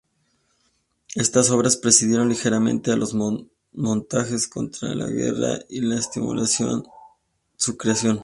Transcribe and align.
Estas 1.13 1.51
obras 1.51 1.77
precedieron 1.77 2.27
ligeramente 2.29 2.91
a 2.91 2.95
los 2.95 3.13
montajes 3.71 4.47
contra 4.47 4.95
la 4.95 5.05
guerra 5.07 5.59
y 5.69 5.93
estimularon 5.93 6.83
su 7.55 7.77
creación. 7.77 8.19